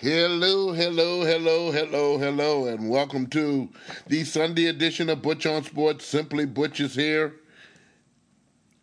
[0.00, 3.68] Hello, hello, hello, hello, hello, and welcome to
[4.06, 6.06] the Sunday edition of Butch on Sports.
[6.06, 7.34] Simply Butch is here.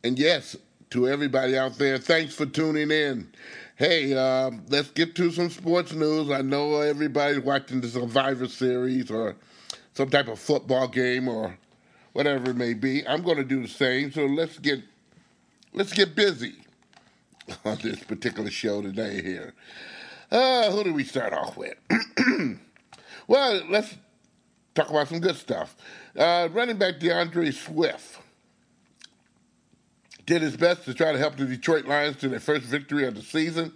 [0.04, 0.56] And yes,
[0.92, 3.32] to everybody out there, thanks for tuning in.
[3.78, 6.30] Hey, uh, let's get to some sports news.
[6.30, 9.36] I know everybody's watching the Survivor Series or
[9.96, 11.58] some type of football game or
[12.14, 13.08] whatever it may be.
[13.08, 14.12] I'm going to do the same.
[14.12, 14.84] So let's get
[15.74, 16.58] let's get busy
[17.66, 19.24] on this particular show today.
[19.24, 19.56] Here,
[20.32, 21.76] uh, who do we start off with?
[23.28, 23.96] well, let's
[24.76, 25.76] talk about some good stuff.
[26.18, 28.20] Uh, running back D'Andre Swift
[30.26, 33.16] did his best to try to help the Detroit Lions to their first victory of
[33.16, 33.74] the season.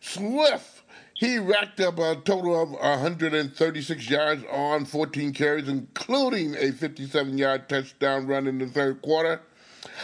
[0.00, 0.82] Swift,
[1.14, 7.68] he racked up a total of 136 yards on 14 carries, including a 57 yard
[7.68, 9.40] touchdown run in the third quarter.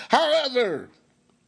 [0.09, 0.89] However,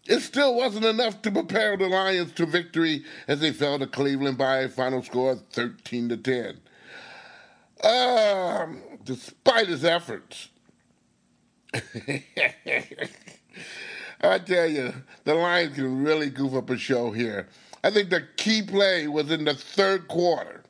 [0.07, 4.37] it still wasn't enough to prepare the Lions to victory as they fell to Cleveland
[4.37, 6.61] by a final score of 13 to 10.
[7.83, 10.49] Um, despite his efforts,
[11.75, 12.23] I
[14.39, 17.49] tell you, the Lions can really goof up a show here.
[17.83, 20.63] I think the key play was in the third quarter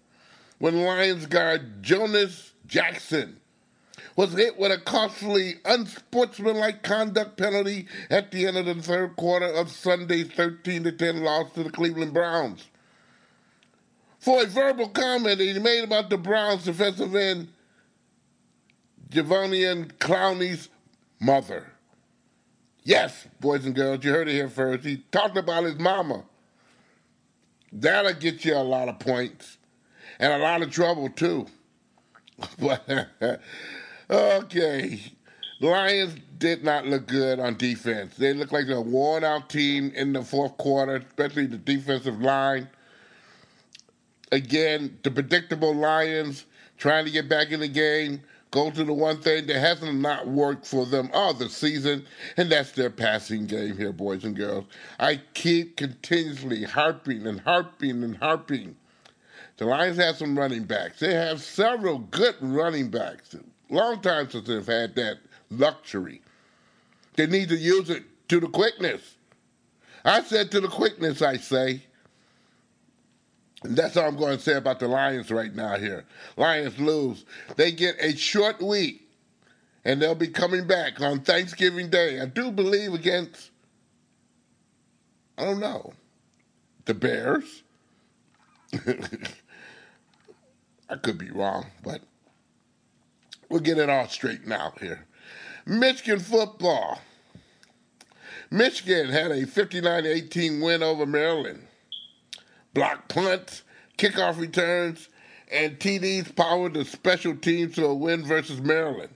[0.59, 2.29] when Lions guard Jonah
[2.67, 3.41] Jackson
[4.17, 9.47] was hit with a costly, unsportsmanlike conduct penalty at the end of the third quarter
[9.47, 12.69] of Sunday's 13 10 loss to the Cleveland Browns.
[14.19, 17.49] For a verbal comment he made about the Browns defensive end,
[19.11, 20.69] Jadeveon Clowney's
[21.21, 21.71] mother.
[22.83, 24.85] Yes, boys and girls, you heard it here first.
[24.85, 26.25] He talked about his mama.
[27.73, 29.59] That'll get you a lot of points
[30.19, 31.47] and a lot of trouble, too.
[32.59, 32.85] But,
[34.11, 35.01] okay.
[35.61, 38.17] The Lions did not look good on defense.
[38.17, 42.69] They looked like a worn out team in the fourth quarter, especially the defensive line.
[44.33, 46.45] Again, the predictable Lions
[46.77, 48.21] trying to get back in the game
[48.55, 52.07] go to the one thing that hasn't not worked for them all the season,
[52.37, 54.65] and that's their passing game here, boys and girls.
[55.01, 58.77] I keep continuously harping and harping and harping.
[59.57, 61.01] The Lions have some running backs.
[61.01, 63.35] They have several good running backs.
[63.71, 65.19] Long time since they've had that
[65.51, 66.23] luxury.
[67.17, 69.17] They need to use it to the quickness.
[70.05, 71.83] I said to the quickness, I say.
[73.63, 76.05] And that's all I'm going to say about the Lions right now here.
[76.37, 77.25] Lions lose.
[77.57, 79.09] They get a short week,
[79.85, 82.21] and they'll be coming back on Thanksgiving Day.
[82.21, 83.51] I do believe against,
[85.39, 85.95] I don't know,
[86.85, 87.63] the Bears.
[90.91, 92.03] I could be wrong, but
[93.55, 95.07] we'll get it all straightened out here.
[95.65, 97.01] Michigan football.
[98.51, 101.65] Michigan had a 59 18 win over Maryland
[102.75, 103.63] block punts,
[103.97, 105.09] kickoff returns,
[105.53, 109.15] and TDs powered the special teams to a win versus Maryland.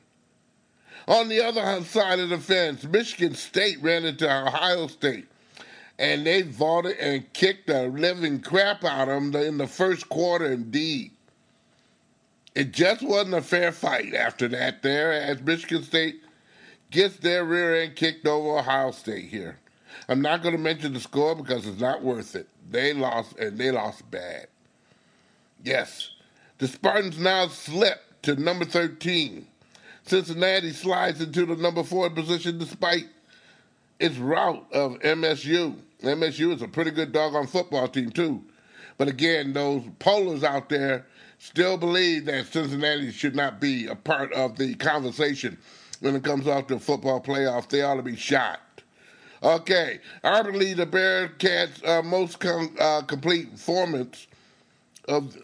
[1.09, 5.27] On the other side of the fence, Michigan State ran into Ohio State,
[5.99, 10.53] and they vaulted and kicked the living crap out of them in the first quarter,
[10.53, 11.11] indeed.
[12.59, 16.21] It just wasn't a fair fight after that, there, as Michigan State
[16.91, 19.61] gets their rear end kicked over Ohio State here.
[20.09, 22.49] I'm not going to mention the score because it's not worth it.
[22.69, 24.49] They lost, and they lost bad.
[25.63, 26.11] Yes,
[26.59, 29.47] the Spartans now slip to number 13.
[30.03, 33.07] Cincinnati slides into the number four position despite
[34.01, 35.77] its rout of MSU.
[36.03, 38.43] MSU is a pretty good doggone football team, too.
[38.97, 41.07] But again, those pollers out there
[41.39, 45.57] still believe that Cincinnati should not be a part of the conversation
[46.01, 47.69] when it comes off to football playoff.
[47.69, 48.61] They ought to be shot.
[49.43, 54.27] Okay, arguably the Bearcats' uh, most com- uh, complete performance
[55.07, 55.37] of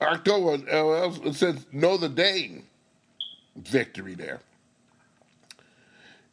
[0.00, 2.64] October uh, since Notre Dame
[3.56, 4.40] victory there.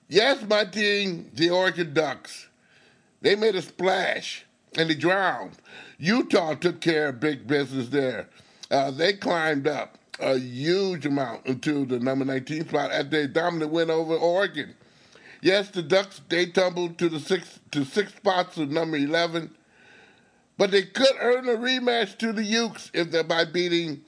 [0.07, 2.47] Yes, my team, the Oregon Ducks,
[3.22, 4.45] they made a splash
[4.78, 5.57] and they drowned.
[5.97, 8.28] Utah took care of big business there.
[8.72, 13.72] Uh, they climbed up a huge amount into the number 19 spot at their dominant
[13.72, 14.76] win over Oregon.
[15.41, 19.56] Yes, the Ducks they tumbled to the six to six spots of number eleven,
[20.58, 24.02] but they could earn a rematch to the Utes if they're by beating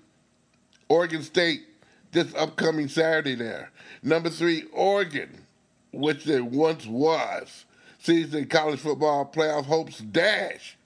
[0.90, 1.64] Oregon State
[2.12, 3.34] this upcoming Saturday.
[3.34, 3.72] There,
[4.04, 5.46] number three Oregon,
[5.92, 7.66] which they once was,
[7.98, 10.78] sees the college football playoff hopes dash.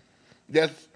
[0.50, 0.87] Yes,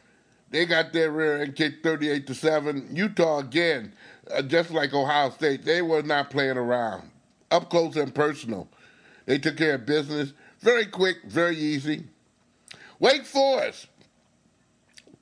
[0.51, 2.87] they got their rear end kicked thirty-eight to seven.
[2.93, 3.93] Utah again,
[4.29, 7.09] uh, just like Ohio State, they were not playing around,
[7.49, 8.67] up close and personal.
[9.25, 12.05] They took care of business very quick, very easy.
[12.99, 13.87] Wake Forest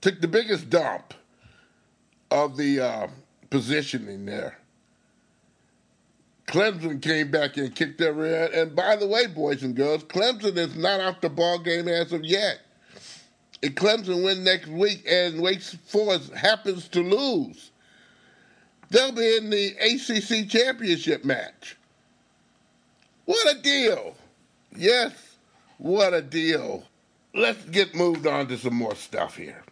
[0.01, 1.13] took the biggest dump
[2.29, 3.07] of the uh,
[3.49, 4.57] positioning there.
[6.47, 8.49] Clemson came back and kicked their rear.
[8.53, 12.11] And by the way, boys and girls, Clemson is not off the ball game as
[12.11, 12.59] of yet.
[13.61, 17.71] If Clemson win next week and Wake Forest happens to lose,
[18.89, 21.75] they'll be in the ACC championship match.
[23.25, 24.15] What a deal!
[24.75, 25.13] Yes,
[25.77, 26.83] what a deal.
[27.33, 29.63] Let's get moved on to some more stuff here.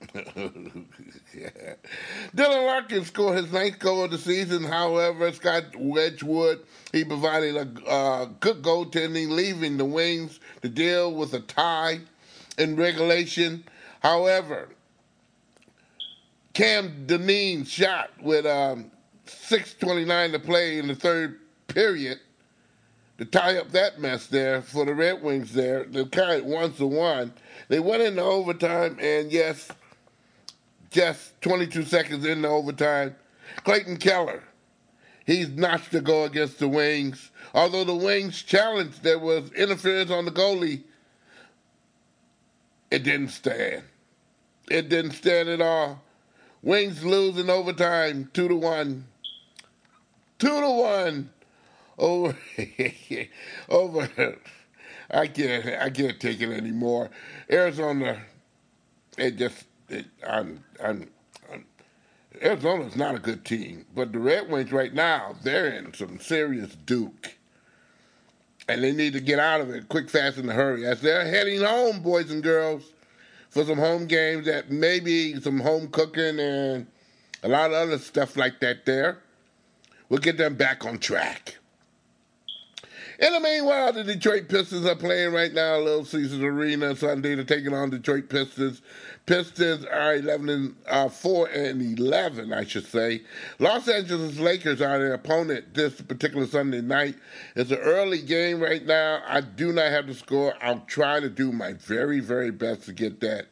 [0.14, 1.74] yeah.
[2.34, 4.62] Dylan Larkin scored his ninth goal of the season.
[4.62, 6.60] However, Scott Wedgewood
[6.92, 12.00] he provided a uh, good goaltending, leaving the Wings to deal with a tie
[12.58, 13.64] in regulation.
[14.00, 14.68] However,
[16.54, 18.90] Cam Dineen shot with um,
[19.26, 22.18] 6:29 to play in the third period
[23.18, 25.52] to tie up that mess there for the Red Wings.
[25.52, 27.32] There, they carried one to one.
[27.68, 29.70] They went into overtime, and yes
[30.90, 33.14] just 22 seconds into overtime.
[33.64, 34.42] Clayton Keller,
[35.26, 37.30] he's notched to go against the Wings.
[37.54, 40.84] Although the Wings challenged, there was interference on the goalie.
[42.90, 43.82] It didn't stand.
[44.70, 46.02] It didn't stand at all.
[46.62, 49.06] Wings lose in overtime, two to one.
[50.38, 51.30] Two to one
[51.98, 52.36] over
[53.68, 54.08] over.
[55.10, 55.66] I can't.
[55.82, 57.10] I can't take it anymore.
[57.50, 58.22] Arizona.
[59.18, 61.08] It just it, I'm, I'm,
[62.42, 66.74] Arizona's not a good team, but the Red Wings right now they're in some serious
[66.74, 67.35] duke,
[68.68, 71.26] and they need to get out of it quick, fast, in a hurry as they're
[71.26, 72.92] heading home, boys and girls,
[73.50, 76.86] for some home games that maybe some home cooking and
[77.42, 78.84] a lot of other stuff like that.
[78.84, 79.18] There,
[80.08, 81.56] we'll get them back on track.
[83.18, 87.34] In the meanwhile, the Detroit Pistons are playing right now, Little Caesars Arena Sunday.
[87.34, 88.82] They're taking on Detroit Pistons.
[89.24, 93.22] Pistons are 11 and uh, 4 and 11, I should say.
[93.58, 97.14] Los Angeles Lakers are their opponent this particular Sunday night.
[97.54, 99.22] It's an early game right now.
[99.26, 100.54] I do not have the score.
[100.60, 103.46] I'll try to do my very, very best to get that.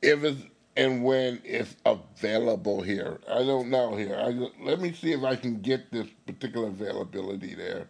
[0.00, 0.40] If it's
[0.76, 4.16] and when it's available here, I don't know here.
[4.16, 4.30] I,
[4.64, 7.88] let me see if I can get this particular availability there.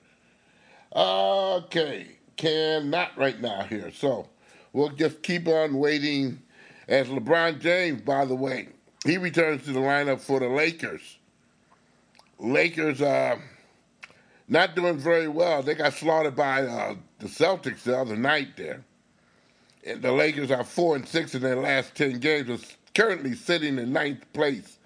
[0.94, 3.92] Okay, cannot right now here.
[3.92, 4.28] So
[4.72, 6.42] we'll just keep on waiting
[6.88, 8.68] as LeBron James, by the way,
[9.06, 11.18] he returns to the lineup for the Lakers.
[12.38, 13.38] Lakers are uh,
[14.48, 15.62] not doing very well.
[15.62, 18.82] They got slaughtered by uh, the Celtics the other night there.
[19.86, 23.78] And the Lakers are four and six in their last ten games, are currently sitting
[23.78, 24.78] in ninth place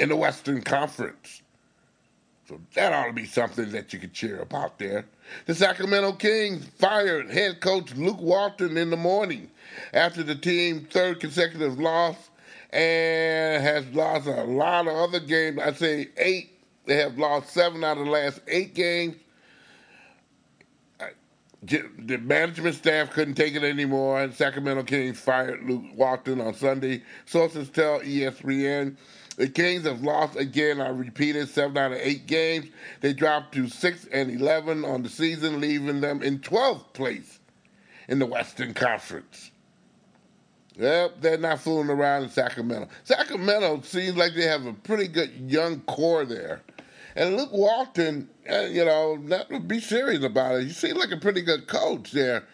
[0.00, 1.42] in the Western Conference.
[2.48, 5.06] So that ought to be something that you could cheer about there.
[5.46, 9.50] The Sacramento Kings fired head coach Luke Walton in the morning
[9.92, 12.16] after the team third consecutive loss
[12.70, 15.58] and has lost a lot of other games.
[15.60, 16.50] I say eight.
[16.86, 19.16] They have lost seven out of the last eight games.
[21.62, 27.04] The management staff couldn't take it anymore, and Sacramento Kings fired Luke Walton on Sunday.
[27.24, 28.96] Sources tell ESPN
[29.36, 30.80] the Kings have lost again.
[30.80, 32.66] I repeated seven out of eight games.
[33.00, 37.38] They dropped to six and eleven on the season, leaving them in twelfth place
[38.08, 39.50] in the Western Conference.
[40.76, 42.88] Yep, they're not fooling around in Sacramento.
[43.04, 46.62] Sacramento seems like they have a pretty good young core there.
[47.14, 50.64] And Luke Walton, uh, you know, not, be serious about it.
[50.64, 52.44] He seems like a pretty good coach there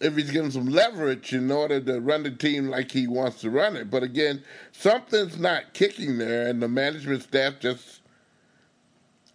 [0.00, 3.50] if he's given some leverage in order to run the team like he wants to
[3.50, 3.90] run it.
[3.90, 8.00] But again, something's not kicking there, and the management staff just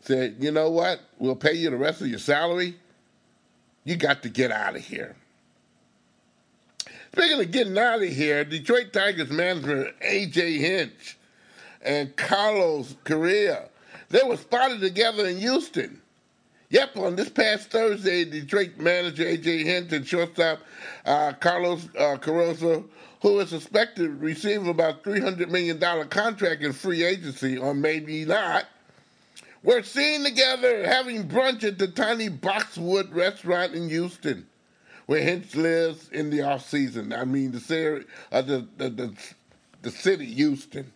[0.02, 2.76] said, you know what, we'll pay you the rest of your salary.
[3.84, 5.16] You got to get out of here.
[7.14, 10.58] Speaking of getting out of here, Detroit Tigers manager A.J.
[10.58, 11.18] Hinch
[11.82, 13.70] and Carlos Correa,
[14.10, 16.02] they were spotted together in Houston.
[16.70, 19.64] Yep, on this past Thursday, Detroit manager A.J.
[19.64, 20.60] Hinch and shortstop
[21.06, 22.18] uh, Carlos uh,
[23.22, 28.66] who is suspected of receiving about $300 million contract in free agency, or maybe not,
[29.64, 34.46] were seen together having brunch at the tiny Boxwood restaurant in Houston,
[35.06, 37.14] where Hinch lives in the off season.
[37.14, 39.18] I mean, the, uh, the, the, the,
[39.82, 40.92] the city, Houston.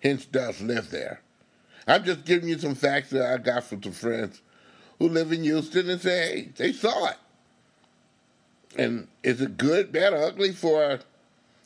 [0.00, 1.20] Hinch does live there.
[1.90, 4.40] I'm just giving you some facts that I got from some friends
[5.00, 7.16] who live in Houston and say, hey, they saw it.
[8.76, 11.00] And is it good, bad, or ugly for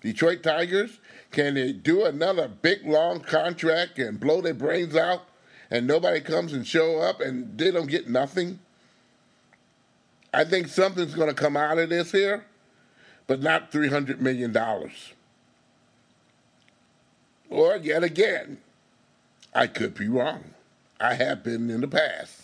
[0.01, 0.99] Detroit Tigers?
[1.31, 5.25] Can they do another big, long contract and blow their brains out
[5.71, 8.61] and nobody comes and show up and they don't get nothing?
[10.33, 12.47] I think something's going to come out of this here,
[13.27, 14.57] but not $300 million.
[17.51, 18.59] Or yet again,
[19.55, 20.43] I could be wrong.
[21.01, 22.43] I have been in the past.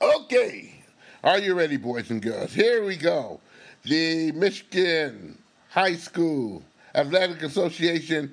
[0.00, 0.82] Okay,
[1.22, 2.54] are you ready, boys and girls?
[2.54, 3.38] Here we go.
[3.82, 5.36] The Michigan
[5.68, 6.62] High School
[6.94, 8.32] Athletic Association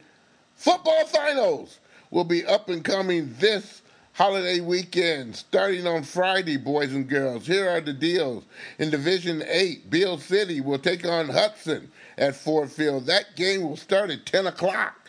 [0.56, 1.79] football finals
[2.10, 3.82] will be up and coming this
[4.13, 7.46] holiday weekend, starting on Friday, boys and girls.
[7.46, 8.46] Here are the deals.
[8.79, 13.06] In Division 8, Beal City will take on Hudson at Ford Field.
[13.08, 15.06] That game will start at 10 o'clock.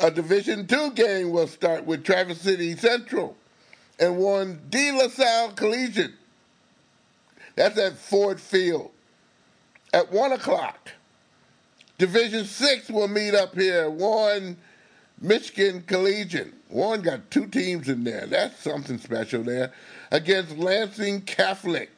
[0.00, 3.36] A Division 2 game will start with Traverse City Central
[3.98, 6.14] and one De La Salle Collegiate.
[7.56, 8.92] That's at Ford Field
[9.92, 10.92] at 1 o'clock.
[11.98, 13.90] Division 6 will meet up here.
[13.90, 14.56] One
[15.20, 16.54] Michigan Collegiate.
[16.68, 18.26] One got two teams in there.
[18.26, 19.72] That's something special there.
[20.12, 21.90] Against Lansing Catholic.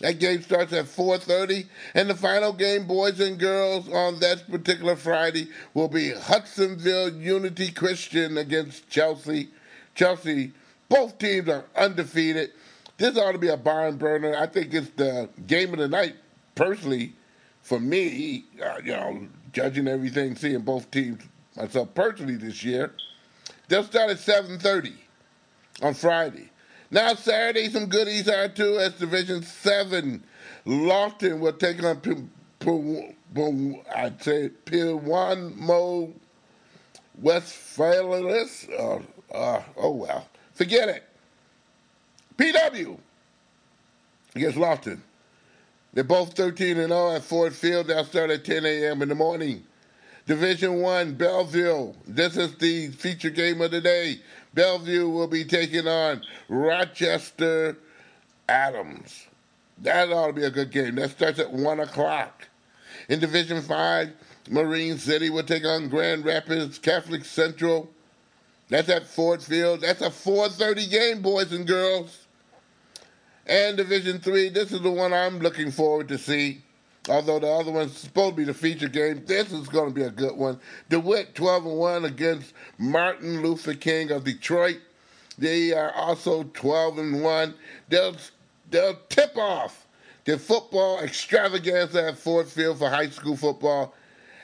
[0.00, 4.96] That game starts at 4:30, and the final game, boys and girls, on that particular
[4.96, 9.50] Friday will be Hudsonville Unity Christian against Chelsea.
[9.94, 10.52] Chelsea,
[10.88, 12.50] both teams are undefeated.
[12.96, 14.36] This ought to be a barn burner.
[14.36, 16.16] I think it's the game of the night,
[16.54, 17.14] personally,
[17.62, 18.44] for me.
[18.60, 21.22] Uh, you know, judging everything, seeing both teams
[21.56, 22.92] myself personally this year.
[23.68, 24.94] They'll start at 7:30
[25.82, 26.50] on Friday.
[26.94, 28.78] Now Saturday, some goodies are too.
[28.78, 30.22] As Division Seven,
[30.64, 32.14] Lawton will take on P-
[32.60, 36.12] P- P- I'd say Pilwamo
[37.20, 38.68] Westphalis.
[38.78, 39.00] Uh,
[39.34, 41.02] uh, oh well, forget it.
[42.38, 42.96] PW
[44.36, 45.02] against Lawton.
[45.94, 47.88] They're both 13 and 0 at Ford Field.
[47.88, 49.02] They'll start at 10 a.m.
[49.02, 49.64] in the morning.
[50.26, 51.96] Division One, Belleville.
[52.06, 54.20] This is the feature game of the day.
[54.54, 57.76] Belleville will be taking on Rochester
[58.48, 59.26] Adams.
[59.78, 60.94] That ought to be a good game.
[60.94, 62.48] That starts at one o'clock.
[63.08, 64.12] In Division Five,
[64.48, 67.90] Marine City will take on Grand Rapids Catholic Central.
[68.68, 69.80] That's at Ford Field.
[69.80, 72.26] That's a 4:30 game, boys and girls.
[73.46, 76.62] And Division Three, this is the one I'm looking forward to see.
[77.08, 80.04] Although the other one's supposed to be the feature game, this is going to be
[80.06, 80.58] a good one.
[80.88, 84.78] DeWitt 12 and 1 against Martin Luther King of Detroit.
[85.36, 87.54] They are also 12 and 1.
[87.90, 88.16] They'll
[88.70, 89.86] they'll tip off
[90.24, 93.94] the football extravaganza at Ford Field for high school football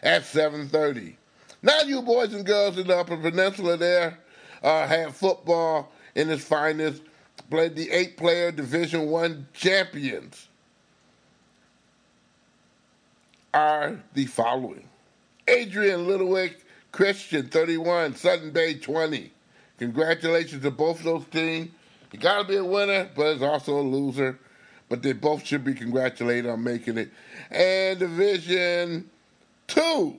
[0.02, 1.16] at 7:30.
[1.62, 4.18] Now, you boys and girls in the Upper Peninsula there
[4.62, 7.02] uh, have football in its finest.
[7.48, 10.49] Played the eight-player Division One champions
[13.52, 14.84] are the following
[15.48, 16.56] Adrian Littlewick,
[16.92, 19.32] Christian, 31, Sutton Bay, 20.
[19.78, 21.70] Congratulations to both those teams.
[22.12, 24.38] You got to be a winner, but it's also a loser.
[24.88, 27.10] But they both should be congratulated on making it.
[27.50, 29.08] And Division
[29.68, 30.16] 2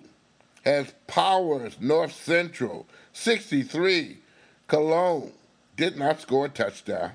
[0.63, 4.17] has Powers, North Central, 63.
[4.67, 5.31] Colon
[5.75, 7.11] did not score a touchdown.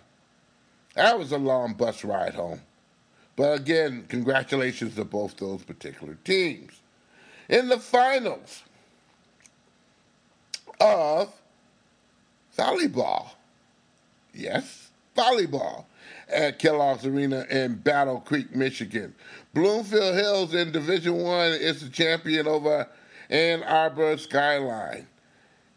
[0.94, 2.60] That was a long bus ride home.
[3.36, 6.80] But again, congratulations to both those particular teams.
[7.48, 8.62] In the finals
[10.80, 11.32] of
[12.56, 13.28] volleyball,
[14.34, 15.84] yes, volleyball
[16.28, 19.14] at Kellogg's Arena in Battle Creek, Michigan.
[19.54, 22.88] Bloomfield Hills in Division One is the champion over
[23.30, 25.06] Ann Arbor Skyline.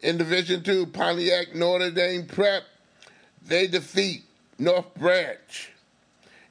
[0.00, 2.64] In Division Two, Pontiac Notre Dame Prep,
[3.46, 4.24] they defeat
[4.58, 5.72] North Branch.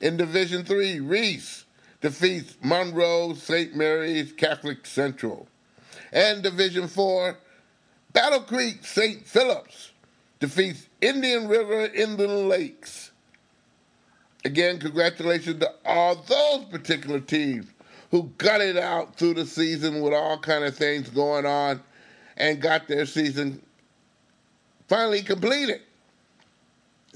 [0.01, 1.65] In Division Three, Reese
[2.01, 3.75] defeats Monroe St.
[3.75, 5.47] Mary's Catholic Central.
[6.11, 7.37] And Division Four,
[8.13, 9.27] Battle Creek St.
[9.27, 9.91] Philip's
[10.39, 13.11] defeats Indian River Inland Lakes.
[14.45, 17.67] Again, congratulations to all those particular teams
[18.11, 21.81] who got it out through the season with all kind of things going on
[22.37, 23.61] and got their season
[24.87, 25.81] finally completed.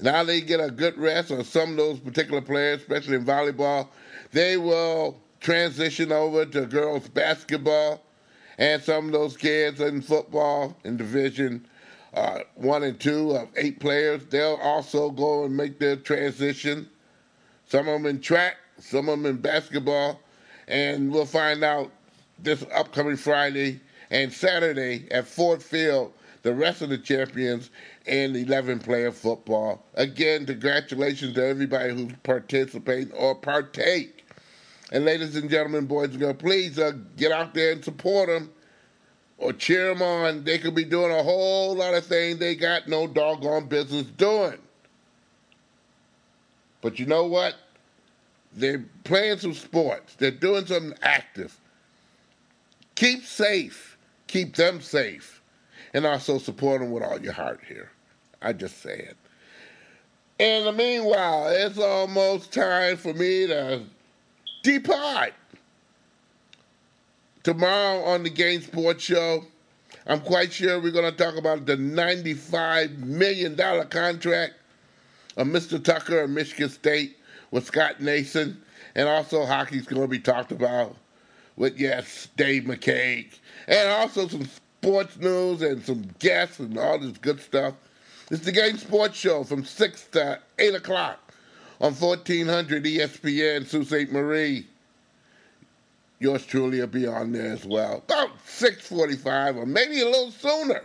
[0.00, 3.88] Now they get a good rest on some of those particular players, especially in volleyball.
[4.32, 8.02] They will transition over to girls basketball,
[8.58, 11.66] and some of those kids in football in Division
[12.14, 16.88] uh, One and Two of eight players, they'll also go and make their transition.
[17.66, 20.20] Some of them in track, some of them in basketball,
[20.68, 21.90] and we'll find out
[22.38, 26.12] this upcoming Friday and Saturday at Ford Field
[26.44, 27.70] the rest of the champions
[28.06, 29.84] and 11 player football.
[29.94, 34.26] Again, congratulations to everybody who's participating or partake.
[34.92, 38.52] And ladies and gentlemen, boys and girls, please uh, get out there and support them
[39.38, 40.44] or cheer them on.
[40.44, 44.58] They could be doing a whole lot of things they got no doggone business doing.
[46.82, 47.56] But you know what?
[48.52, 50.14] They're playing some sports.
[50.14, 51.58] They're doing something active.
[52.94, 53.94] Keep safe
[54.34, 55.42] keep them safe
[55.94, 57.90] and also support them with all your heart here.
[58.42, 59.16] I just say it.
[60.38, 63.82] In the meanwhile, it's almost time for me to
[64.62, 65.32] depart.
[67.44, 69.44] Tomorrow on the Game Sports Show,
[70.06, 73.56] I'm quite sure we're going to talk about the $95 million
[73.88, 74.54] contract
[75.36, 75.82] of Mr.
[75.82, 77.16] Tucker of Michigan State
[77.50, 78.60] with Scott Nason.
[78.96, 80.96] And also, hockey's going to be talked about
[81.56, 83.38] with, yes, Dave McCaig.
[83.68, 84.48] And also some
[84.84, 87.72] sports news and some guests and all this good stuff.
[88.30, 91.32] It's the Game Sports Show from 6 to 8 o'clock
[91.80, 94.12] on 1400 ESPN, Sault Ste.
[94.12, 94.66] Marie.
[96.18, 98.02] Yours truly will be on there as well.
[98.04, 100.82] About 645 or maybe a little sooner,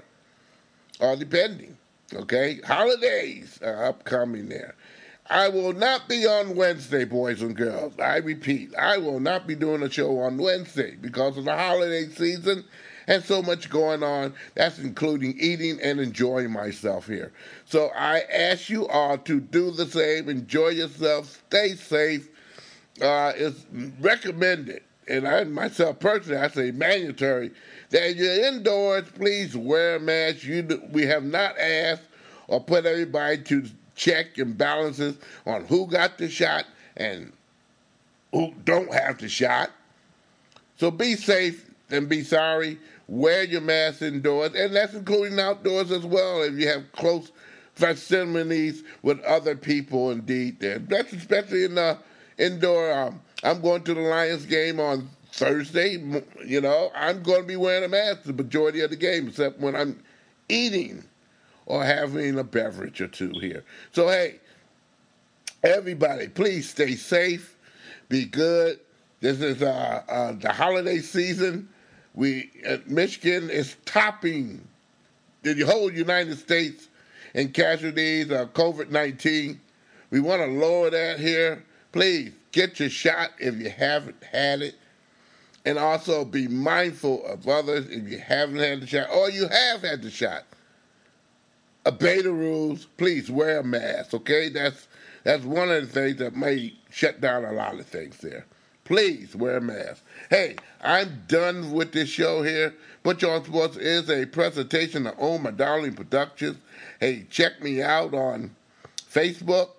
[1.02, 1.78] all depending.
[2.14, 2.62] Okay?
[2.66, 4.76] Holidays are upcoming there.
[5.30, 8.00] I will not be on Wednesday, boys and girls.
[8.00, 12.08] I repeat, I will not be doing a show on Wednesday because of the holiday
[12.08, 12.64] season
[13.10, 14.34] and so much going on.
[14.54, 17.34] That's including eating and enjoying myself here.
[17.66, 20.30] So I ask you all to do the same.
[20.30, 21.42] Enjoy yourself.
[21.50, 22.30] Stay safe.
[23.02, 23.66] Uh, it's
[24.00, 27.52] recommended, and I myself personally, I say mandatory,
[27.90, 29.06] that you're indoors.
[29.16, 30.44] Please wear a mask.
[30.44, 32.04] You, we have not asked
[32.48, 36.66] or put everybody to check and balances on who got the shot
[36.98, 37.32] and
[38.34, 39.72] who don't have the shot.
[40.78, 42.78] So be safe and be sorry.
[43.10, 47.32] Wear your mask indoors, and that's including outdoors as well if you have close
[47.74, 50.12] facilities with other people.
[50.12, 50.78] Indeed, there.
[50.78, 51.98] That's especially in the
[52.38, 52.94] indoor.
[52.94, 55.98] Um, I'm going to the Lions game on Thursday.
[56.46, 59.60] You know, I'm going to be wearing a mask the majority of the game, except
[59.60, 60.04] when I'm
[60.48, 61.04] eating
[61.66, 63.64] or having a beverage or two here.
[63.92, 64.40] So, hey,
[65.64, 67.58] everybody, please stay safe,
[68.08, 68.80] be good.
[69.20, 71.70] This is uh, uh, the holiday season.
[72.20, 74.68] We uh, Michigan is topping
[75.44, 76.90] the whole United States
[77.34, 79.58] in casualties of COVID 19.
[80.12, 81.64] We want to lower that here.
[81.94, 84.76] Please get your shot if you haven't had it.
[85.64, 89.84] And also be mindful of others if you haven't had the shot or you have
[89.84, 90.44] had the shot
[91.86, 92.86] obey the rules.
[92.98, 94.14] Please wear a mask.
[94.14, 94.90] Okay, that's
[95.24, 98.46] that's one of the things that may shut down a lot of things there.
[98.90, 100.04] Please wear a mask.
[100.32, 102.74] Hey, I'm done with this show here.
[103.04, 106.58] Butch on Sports is a presentation of Own My Darling Productions.
[107.00, 108.50] Hey, check me out on
[109.14, 109.70] Facebook.